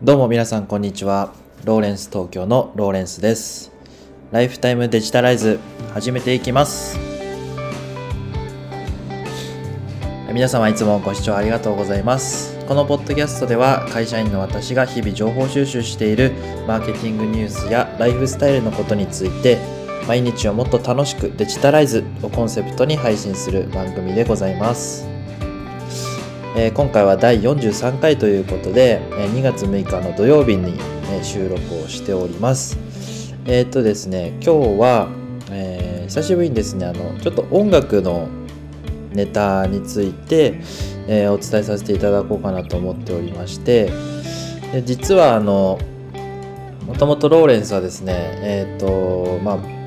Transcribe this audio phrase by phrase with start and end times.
[0.00, 1.32] どうも皆さんこんにちは。
[1.64, 3.72] ローレンス東京のローレンスです。
[4.30, 5.58] ライフタイムデジタライズ
[5.92, 6.96] 始めていきます。
[10.32, 12.56] 皆様いつもご視聴ありがとうございます。
[12.68, 16.30] このポッドキャストでは会社員の私が日々情報収集している
[16.68, 19.58] マーケティングニュースやライフスタイルのことについて
[20.06, 25.17] 毎日をもっと楽しくデジタライズをコンセプトに配信する番組でございます。
[26.60, 30.76] えー今回は第43回ということで、えー2月6日の土曜日に、
[31.08, 32.76] え収録をしております。
[33.46, 35.08] えーっとですね、今日は、
[35.52, 38.26] え久しぶりにですね、あの、ちょっと音楽の
[39.12, 40.58] ネタについて、
[41.06, 43.92] えお伝えさせていただこうかなと思っておりまして、
[44.72, 45.78] で実はあの、
[46.88, 49.77] もともとローレンスはですね、えっと、まあ、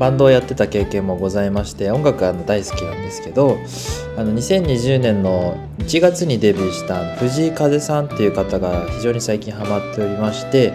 [0.00, 3.58] バンドをやってた経験もございまして音楽あの大好きなんですけど
[4.16, 10.72] あの2020年の1月にデビューした藤井風さんっていう方が非常に最近ハマっておりまして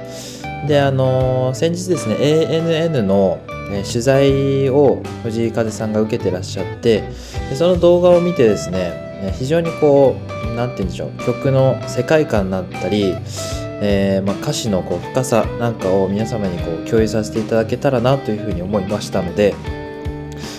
[0.68, 3.40] であの先日ですね ANN の
[3.84, 7.02] 取材を藤井風さんが受けてらっしゃって
[7.50, 13.16] でその動画を見てですね非常にこう何て言うんでしょう曲の世界観だったり
[13.88, 19.54] えーまあ、歌詞のこう深さなんかを皆様にこう共有させていただけたらなというふうに思いましたので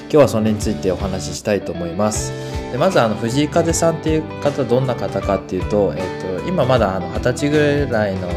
[0.02, 2.32] 今日はそれについてお話ししたいと思います。
[2.70, 8.28] でまずあの藤井風さんっていう方どんな方かっていうと,、えー、と今まだあの20歳ぐらいの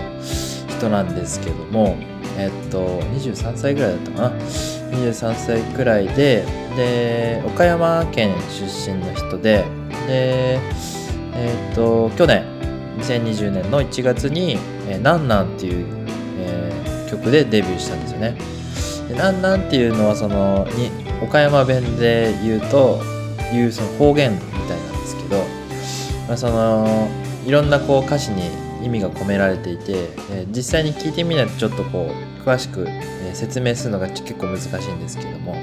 [0.68, 1.96] 人なんですけども
[2.38, 4.32] えっ、と23歳ぐらいだったかな。
[4.90, 6.44] 23歳くらいで
[6.76, 9.66] で岡山県出身の人で
[10.08, 10.60] で
[11.36, 12.59] えっ、と去年
[13.00, 15.86] 2020年の1月に「えーなんなん」っていう、
[16.40, 18.36] えー曲でデビューしたんですよね。
[19.08, 20.92] でなんなんっていうのはそのに
[21.24, 23.02] 岡山弁で言うと
[23.52, 25.38] いうその方言みたいなんですけど、
[26.28, 27.10] まあ、その
[27.48, 28.44] いろんなこう歌詞に
[28.84, 32.12] 意味が込められていて、えー実際に聞いてみないとちょっとこ
[32.46, 35.56] う詳しく、え説明するのが結構難しいんですけども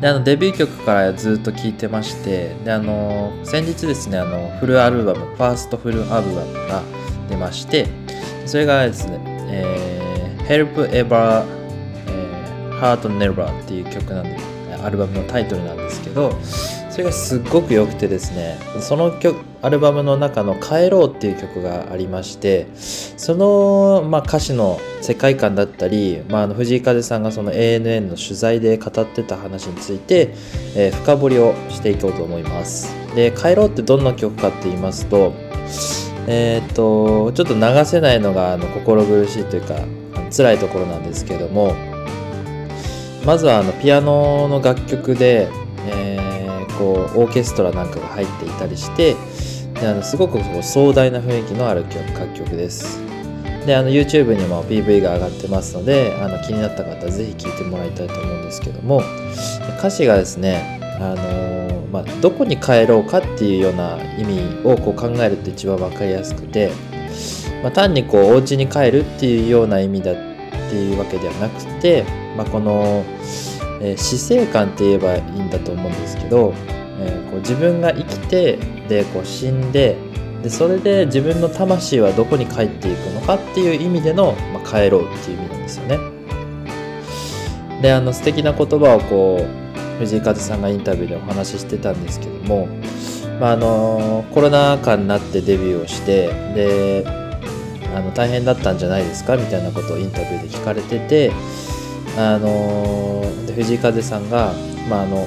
[0.00, 6.82] であのデビュー曲からずっと聴いてましてであの先日ですねあのフルアルバムファーストフルアルバムが
[7.28, 7.86] 出まして
[8.46, 11.44] それがですね「えー Help Ever、
[12.08, 14.36] えー Heart Never」っていう曲なんで
[14.82, 16.32] アルバムのタイトルなんですけど
[16.90, 30.34] それがすっごく良くてですねその曲アルバムの中の「帰ろう」っていう曲がありましてその、まあ、歌詞の世界観だったり、まあ、あの藤井風さんがその ANN の取材で語ってた話について、
[30.74, 32.94] えー深掘りをしていこうと思います。
[33.14, 35.32] で「帰ろう」ってどんな曲かって言いますと
[36.26, 39.76] えーっとちょっと流せないのがあの心苦しいというか
[40.14, 41.74] あの辛いところなんですけども
[43.24, 45.48] まずはあのピアノの楽曲で、
[45.86, 46.19] え
[46.80, 49.14] こうオーケストラなんかが入っていたりして
[49.74, 52.98] であのすごくこう壮大な雰囲気のある曲楽曲です。
[53.66, 59.02] であの YouTube にも PV が上がってますのであの気になった方はぜひ聴いてもらいたいと思うんですけども
[59.78, 61.60] 歌詞がですねあの
[61.90, 66.70] まあ、どこに帰ろうかっていうような意味をこう考えると一番分かりやすくて、
[67.62, 72.04] まあ、単にこうお家に帰るっていうような意味だっていうわけではなくて、
[72.36, 73.04] まあ、この、
[73.80, 76.54] えー死生観って言えばいいんだと思うんですけど、
[77.00, 78.58] えーこう自分が生きて
[78.88, 79.96] でこう死んで
[80.42, 85.98] でそれで自分の魂はどこに帰っていくのかっていう意味での、まあ、帰ろうっていう意味なんですよね。
[87.82, 92.68] であの素敵な言葉をこう藤井風さんがインタビューでお話ししてたんですけども、
[93.38, 97.04] まあ、あのコロナ禍になってデビューをしてで
[97.94, 101.32] あの大変だったんじゃないですかみたいなことをインタビューで聞かれてて
[102.20, 104.52] あの藤井風さんが、
[104.88, 105.26] まあ、あの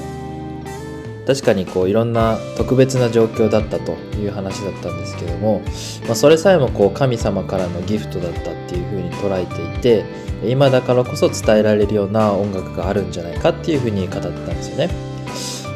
[1.26, 5.62] 確かにこういろんな特別な状況だったという話だったんですけども、
[6.06, 10.04] まあ、それさえもこう神様からのギフトだったっていうふうに捉えていて
[10.46, 14.90] 今だからこそ伝えられるような音楽があるんじゃないかっていうふうに語ったんですよね。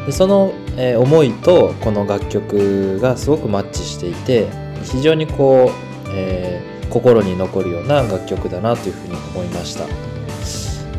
[0.04, 4.48] でその、え思いとこの楽曲がすごくマッチしていて
[4.82, 5.70] 非常にこ
[6.06, 10.17] う、えー心に残るような楽曲だなというふうに思いました。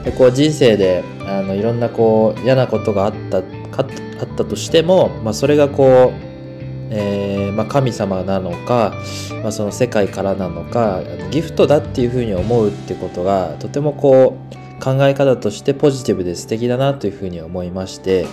[0.03, 3.85] でこう人生であのいろんなこう嫌なことがあったか
[4.21, 6.17] あったとしても、まあ、それがこう、
[6.89, 8.93] えーまあ、神様なのか、
[9.41, 11.01] まあ、その世界からなのか
[11.31, 18.25] ギフトだっていうふうに思うってことがとてもこう考え方としてポジティブで素敵だなというふうに思いまして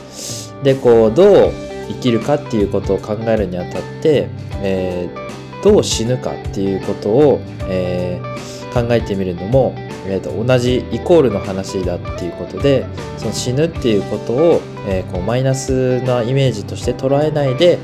[0.63, 1.53] でこうどう
[1.89, 4.29] 生きるかっていうことを考えるにあたって、
[4.63, 5.27] えー
[5.65, 8.37] どう死ぬかっていうことを、えー
[8.77, 9.75] 考えてみるのも、
[10.09, 12.87] えーと同じイコールの話だっていうことで
[13.19, 17.79] その死ぬっていうことを、えーこうマイナスなイメージとして捉えないで、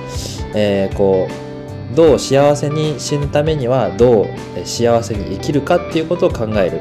[0.54, 1.52] えーこう
[1.94, 4.26] どう幸せに死ぬためにはどう
[4.64, 6.80] 幸せに生きるかっていうことを考える、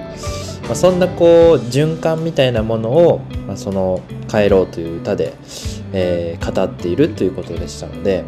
[0.63, 5.33] まあ、そんなこう循環みたいなものを、まあ、その「帰ろう」という歌で、
[5.91, 8.23] えー、語っているということでしたので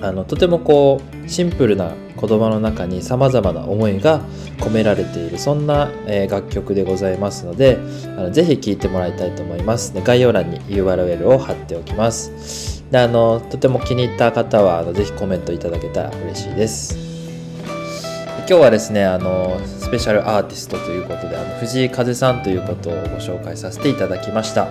[0.00, 4.20] あのとてもこうシンプルな言葉の中にさまざまな思いが
[4.58, 7.78] 込められているそんな、えー、楽曲でございますので
[8.16, 9.94] あのぜひ聴いてもらいたいと思います。
[9.94, 12.84] で概要欄に URL を貼っておきます。
[12.90, 17.07] であのとても気に入った方はあのぜひコメントいただけたら嬉しいです。
[18.48, 24.68] 今日はですねあのスペシャルアーティストということであの藤井風さんということをご紹介させていただきました。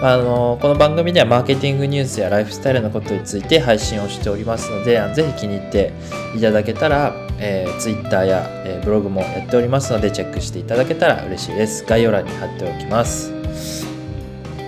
[0.00, 5.92] あのこの番組ではマーケティングニュースやライフスタイルのことについて配信をしておりますのでぜひ気に入って
[6.36, 11.84] いただけたら、えー、Twitter や、えー、ブログもやっておりますのでチェックしていただけたら嬉しいです。
[11.84, 13.32] 概要欄に貼っておきます。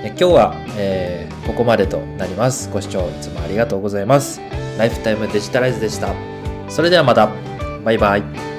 [0.02, 2.68] 今日は、えー、ここまでとなります。
[2.72, 4.40] ご視聴いつもありがとうございます。
[4.78, 6.12] ライフタイムデジタライズでした。
[6.68, 7.51] それではまた。
[7.84, 8.51] バイバイ。